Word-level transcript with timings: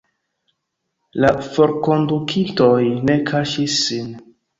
La 1.25 1.29
forkondukintoj 1.47 2.79
ne 3.11 3.19
kaŝis 3.29 3.77
sin. 3.83 4.09